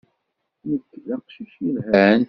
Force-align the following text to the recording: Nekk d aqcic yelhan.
Nekk 0.69 0.91
d 1.07 1.09
aqcic 1.15 1.53
yelhan. 1.63 2.19